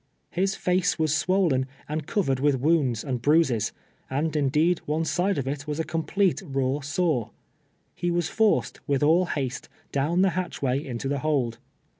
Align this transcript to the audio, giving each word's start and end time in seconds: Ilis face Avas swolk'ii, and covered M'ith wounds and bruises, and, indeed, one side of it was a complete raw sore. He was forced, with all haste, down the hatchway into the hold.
Ilis 0.35 0.55
face 0.55 0.95
Avas 0.95 1.09
swolk'ii, 1.11 1.65
and 1.87 2.07
covered 2.07 2.39
M'ith 2.39 2.55
wounds 2.59 3.03
and 3.03 3.21
bruises, 3.21 3.71
and, 4.09 4.35
indeed, 4.35 4.79
one 4.87 5.05
side 5.05 5.37
of 5.37 5.47
it 5.47 5.67
was 5.67 5.79
a 5.79 5.83
complete 5.83 6.41
raw 6.43 6.79
sore. 6.79 7.29
He 7.93 8.09
was 8.09 8.27
forced, 8.27 8.79
with 8.87 9.03
all 9.03 9.25
haste, 9.27 9.69
down 9.91 10.23
the 10.23 10.29
hatchway 10.31 10.83
into 10.83 11.07
the 11.07 11.19
hold. 11.19 11.59